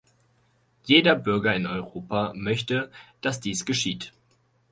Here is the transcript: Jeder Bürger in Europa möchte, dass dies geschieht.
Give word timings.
Jeder 0.83 1.13
Bürger 1.15 1.53
in 1.55 1.67
Europa 1.67 2.33
möchte, 2.35 2.89
dass 3.21 3.39
dies 3.39 3.65
geschieht. 3.65 4.13